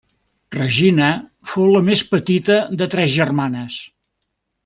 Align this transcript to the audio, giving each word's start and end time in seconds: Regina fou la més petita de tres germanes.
Regina 0.55 1.09
fou 1.51 1.67
la 1.75 1.83
més 1.91 2.03
petita 2.15 2.57
de 2.81 2.87
tres 2.95 3.15
germanes. 3.19 3.79